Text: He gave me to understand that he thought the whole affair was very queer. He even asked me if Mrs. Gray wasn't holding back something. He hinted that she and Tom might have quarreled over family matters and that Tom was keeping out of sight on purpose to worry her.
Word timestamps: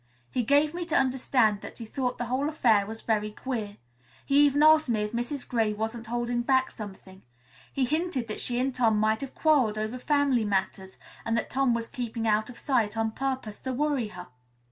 He 0.31 0.41
gave 0.41 0.73
me 0.73 0.83
to 0.85 0.97
understand 0.97 1.61
that 1.61 1.77
he 1.77 1.85
thought 1.85 2.17
the 2.17 2.25
whole 2.25 2.49
affair 2.49 2.87
was 2.87 3.03
very 3.03 3.29
queer. 3.29 3.77
He 4.25 4.39
even 4.47 4.63
asked 4.63 4.89
me 4.89 5.01
if 5.03 5.11
Mrs. 5.11 5.47
Gray 5.47 5.73
wasn't 5.73 6.07
holding 6.07 6.41
back 6.41 6.71
something. 6.71 7.21
He 7.71 7.85
hinted 7.85 8.27
that 8.27 8.39
she 8.41 8.57
and 8.59 8.73
Tom 8.73 8.97
might 8.97 9.21
have 9.21 9.35
quarreled 9.35 9.77
over 9.77 9.99
family 9.99 10.43
matters 10.43 10.97
and 11.23 11.37
that 11.37 11.51
Tom 11.51 11.75
was 11.75 11.87
keeping 11.87 12.27
out 12.27 12.49
of 12.49 12.57
sight 12.57 12.97
on 12.97 13.11
purpose 13.11 13.59
to 13.59 13.73
worry 13.73 14.07
her. 14.07 14.25